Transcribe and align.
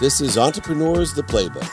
This 0.00 0.22
is 0.22 0.38
Entrepreneurs 0.38 1.12
the 1.12 1.22
Playbook, 1.22 1.68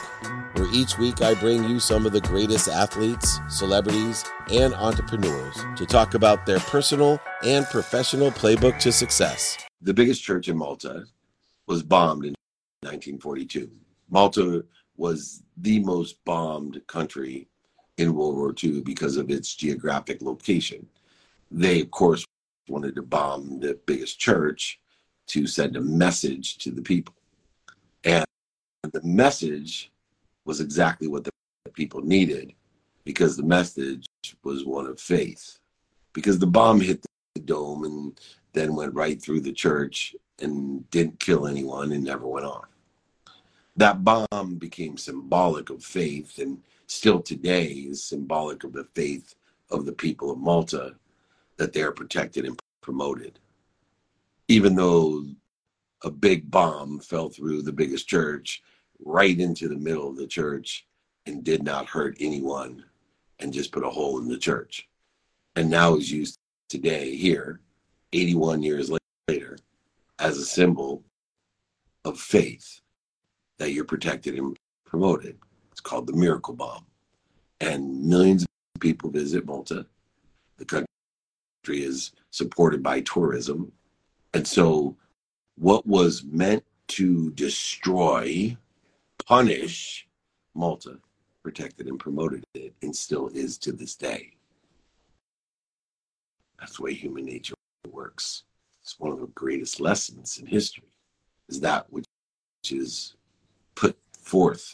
where 0.58 0.68
each 0.74 0.98
week 0.98 1.22
I 1.22 1.34
bring 1.34 1.64
you 1.64 1.80
some 1.80 2.06
of 2.06 2.12
the 2.12 2.20
greatest 2.20 2.68
athletes, 2.68 3.40
celebrities, 3.48 4.26
and 4.52 4.74
entrepreneurs 4.74 5.56
to 5.78 5.86
talk 5.86 6.14
about 6.14 6.46
their 6.46 6.60
personal 6.60 7.22
and 7.42 7.66
professional 7.68 8.32
playbook 8.32 8.80
to 8.80 8.92
success. 8.92 9.58
The 9.82 9.94
biggest 9.94 10.22
church 10.22 10.50
in 10.50 10.58
Malta 10.58 11.06
was 11.68 11.84
bombed 11.84 12.26
in 12.26 12.36
1942. 12.82 13.72
Malta 14.10 14.66
was 14.98 15.42
the 15.56 15.80
most 15.80 16.18
bombed 16.26 16.82
country 16.88 17.48
in 17.96 18.14
World 18.14 18.36
War 18.36 18.54
II 18.62 18.82
because 18.82 19.16
of 19.16 19.32
its 19.32 19.56
geographic 19.56 20.22
location. 20.22 20.86
They, 21.50 21.80
of 21.80 21.92
course, 21.92 22.26
wanted 22.68 22.96
to 22.96 23.04
bomb 23.04 23.62
the 23.62 23.80
biggest 23.86 24.20
church 24.20 24.82
to 25.28 25.48
send 25.48 25.78
a 25.78 25.82
message 25.82 26.58
to 26.58 26.72
the 26.72 26.82
people. 26.82 27.14
And 28.04 28.26
the 28.94 29.02
message 29.04 29.92
was 30.46 30.62
exactly 30.62 31.08
what 31.08 31.24
the 31.24 31.32
people 31.74 32.02
needed 32.02 32.54
because 33.04 33.38
the 33.38 33.44
message 33.44 34.06
was 34.44 34.66
one 34.66 34.86
of 34.86 35.00
faith. 35.00 35.60
Because 36.14 36.40
the 36.40 36.48
bomb 36.48 36.82
hit 36.82 37.06
the 37.36 37.42
dome 37.42 37.84
and 37.84 38.20
then 38.54 38.76
went 38.76 38.94
right 38.94 39.22
through 39.22 39.42
the 39.42 39.54
church 39.54 40.16
and 40.40 40.90
didn't 40.92 41.20
kill 41.20 41.48
anyone 41.48 41.92
and 41.92 42.04
never 42.04 42.28
went 42.28 42.46
off. 42.46 42.68
That 43.76 44.04
bomb 44.04 44.56
became 44.58 44.98
symbolic 44.98 45.70
of 45.70 45.84
faith 45.84 46.40
and 46.40 46.62
still 46.88 47.22
today 47.22 47.66
is 47.66 48.04
symbolic 48.04 48.64
of 48.64 48.74
the 48.74 48.88
faith 48.96 49.36
of 49.70 49.86
the 49.86 49.94
people 49.94 50.32
of 50.32 50.40
Malta 50.40 50.96
that 51.58 51.74
they 51.74 51.82
are 51.82 51.92
protected 51.92 52.46
and 52.46 52.60
promoted. 52.82 53.40
Even 54.48 54.76
though 54.76 55.26
a 56.04 56.12
big 56.12 56.50
bomb 56.50 57.00
fell 57.00 57.30
through 57.30 57.62
the 57.62 57.74
biggest 57.74 58.08
church 58.08 58.62
right 59.00 59.40
into 59.40 59.68
the 59.68 59.76
middle 59.76 60.10
of 60.10 60.18
the 60.18 60.28
church 60.28 60.86
and 61.26 61.44
did 61.44 61.64
not 61.64 61.88
hurt 61.88 62.18
anyone 62.20 62.84
and 63.40 63.54
just 63.54 63.72
put 63.72 63.84
a 63.84 63.90
hole 63.90 64.20
in 64.20 64.28
the 64.28 64.38
church. 64.38 64.88
And 65.56 65.70
now 65.70 65.96
is 65.96 66.12
used 66.12 66.38
today 66.70 67.16
here, 67.16 67.62
81 68.14 68.64
years 68.64 68.92
later, 69.28 69.58
as 70.20 70.38
a 70.38 70.46
symbol 70.46 71.04
of 72.06 72.20
faith 72.20 72.82
that 73.58 73.72
you're 73.72 73.86
protected 73.86 74.36
and 74.36 74.56
promoted. 74.86 75.38
It's 75.72 75.82
called 75.82 76.08
the 76.08 76.14
miracle 76.14 76.54
bomb. 76.54 76.86
And 77.60 78.04
millions 78.04 78.44
of 78.44 78.82
people 78.82 79.10
visit 79.10 79.46
Malta. 79.46 79.86
The 80.58 80.66
country 80.66 80.88
is 81.68 82.12
supported 82.32 82.82
by 82.82 83.02
tourism. 83.02 83.72
And 84.34 84.48
so 84.48 84.96
what 85.58 85.86
was 85.88 86.24
meant 86.24 86.64
to 86.88 87.32
destroy, 87.32 88.56
punish 89.26 90.08
Malta, 90.54 90.98
protected 91.44 91.88
and 91.88 92.00
promoted 92.00 92.44
it, 92.54 92.74
and 92.82 92.96
still 92.96 93.28
is 93.34 93.58
to 93.58 93.72
this 93.72 93.96
day. 93.96 94.34
That's 96.60 96.78
the 96.78 96.84
way 96.84 96.94
human 96.94 97.26
nature 97.26 97.56
works. 97.92 98.44
It's 98.82 99.00
one 99.00 99.12
of 99.12 99.20
the 99.20 99.28
greatest 99.28 99.80
lessons 99.80 100.38
in 100.38 100.46
history, 100.46 100.92
is 101.50 101.60
that 101.62 101.92
which 101.92 102.06
is 102.70 103.16
put 103.76 103.98
forth 104.14 104.74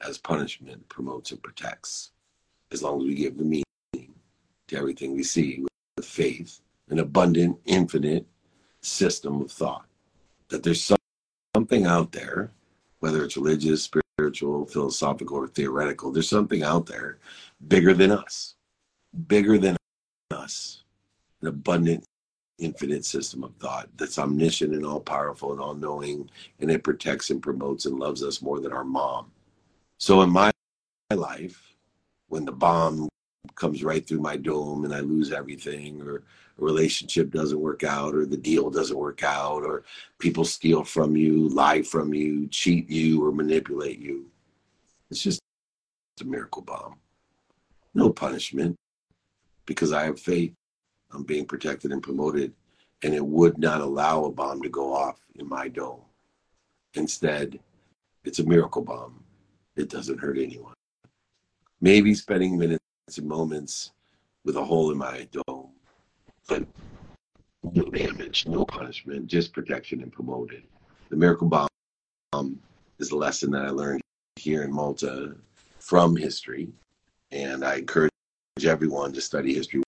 as 0.00 0.18
punishment 0.18 0.88
promotes 0.88 1.30
and 1.32 1.42
protects. 1.42 2.12
As 2.70 2.82
long 2.82 3.00
as 3.00 3.06
we 3.06 3.14
give 3.14 3.38
the 3.38 3.44
meaning 3.44 4.14
to 4.68 4.76
everything 4.76 5.14
we 5.14 5.22
see 5.22 5.64
with 5.96 6.06
faith, 6.06 6.60
an 6.90 6.98
abundant, 6.98 7.58
infinite 7.64 8.26
system 8.80 9.40
of 9.40 9.50
thought 9.50 9.87
that 10.48 10.62
there's 10.62 10.92
something 11.54 11.86
out 11.86 12.12
there, 12.12 12.50
whether 13.00 13.24
it's 13.24 13.36
religious, 13.36 13.82
spiritual, 14.18 14.66
philosophical, 14.66 15.36
or 15.36 15.48
theoretical, 15.48 16.10
there's 16.10 16.28
something 16.28 16.62
out 16.62 16.86
there 16.86 17.18
bigger 17.68 17.94
than 17.94 18.10
us, 18.10 18.54
bigger 19.26 19.58
than 19.58 19.76
us, 20.30 20.82
an 21.42 21.48
abundant, 21.48 22.04
infinite 22.58 23.04
system 23.04 23.44
of 23.44 23.54
thought 23.56 23.88
that's 23.96 24.18
omniscient 24.18 24.74
and 24.74 24.84
all 24.84 25.00
powerful 25.00 25.52
and 25.52 25.60
all 25.60 25.74
knowing, 25.74 26.28
and 26.60 26.70
it 26.70 26.82
protects 26.82 27.30
and 27.30 27.42
promotes 27.42 27.86
and 27.86 27.98
loves 27.98 28.22
us 28.22 28.42
more 28.42 28.60
than 28.60 28.72
our 28.72 28.84
mom. 28.84 29.30
So 29.98 30.22
in 30.22 30.30
my 30.30 30.50
life, 31.14 31.74
when 32.28 32.44
the 32.44 32.52
bomb 32.52 33.08
comes 33.54 33.84
right 33.84 34.06
through 34.06 34.20
my 34.20 34.36
dome 34.36 34.84
and 34.84 34.94
I 34.94 35.00
lose 35.00 35.32
everything, 35.32 36.02
or 36.02 36.16
a 36.16 36.22
relationship 36.56 37.30
doesn't 37.30 37.60
work 37.60 37.84
out, 37.84 38.14
or 38.14 38.26
the 38.26 38.36
deal 38.36 38.70
doesn't 38.70 38.98
work 38.98 39.22
out, 39.22 39.62
or 39.62 39.84
people 40.18 40.44
steal 40.44 40.84
from 40.84 41.16
you, 41.16 41.48
lie 41.48 41.82
from 41.82 42.12
you, 42.14 42.48
cheat 42.48 42.88
you, 42.90 43.24
or 43.24 43.32
manipulate 43.32 43.98
you. 43.98 44.26
It's 45.10 45.22
just 45.22 45.40
a 46.20 46.24
miracle 46.24 46.62
bomb. 46.62 46.96
No 47.94 48.10
punishment 48.10 48.76
because 49.66 49.92
I 49.92 50.04
have 50.04 50.20
faith. 50.20 50.52
I'm 51.10 51.22
being 51.22 51.46
protected 51.46 51.92
and 51.92 52.02
promoted, 52.02 52.52
and 53.02 53.14
it 53.14 53.24
would 53.24 53.58
not 53.58 53.80
allow 53.80 54.24
a 54.24 54.30
bomb 54.30 54.62
to 54.62 54.68
go 54.68 54.92
off 54.92 55.18
in 55.36 55.48
my 55.48 55.68
dome. 55.68 56.00
Instead, 56.94 57.60
it's 58.24 58.40
a 58.40 58.44
miracle 58.44 58.82
bomb. 58.82 59.22
It 59.76 59.88
doesn't 59.88 60.18
hurt 60.18 60.38
anyone. 60.38 60.74
Maybe 61.80 62.12
spending 62.14 62.58
minutes 62.58 62.84
moments 63.20 63.92
with 64.44 64.56
a 64.56 64.64
hole 64.64 64.90
in 64.90 64.98
my 64.98 65.28
dome, 65.32 65.70
but 66.48 66.64
no 67.72 67.84
damage, 67.84 68.46
no 68.46 68.64
punishment, 68.64 69.26
just 69.26 69.52
protection 69.52 70.02
and 70.02 70.12
promoted. 70.12 70.62
The 71.10 71.16
miracle 71.16 71.48
bomb 71.48 71.68
um, 72.32 72.58
is 72.98 73.10
a 73.10 73.16
lesson 73.16 73.50
that 73.52 73.64
I 73.64 73.70
learned 73.70 74.00
here 74.36 74.62
in 74.62 74.72
Malta 74.72 75.34
from 75.80 76.16
history, 76.16 76.68
and 77.30 77.64
I 77.64 77.76
encourage 77.76 78.10
everyone 78.64 79.12
to 79.12 79.20
study 79.20 79.54
history 79.54 79.82